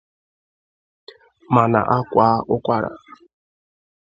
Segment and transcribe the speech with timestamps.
[1.55, 2.91] mana a kwaa ụkwara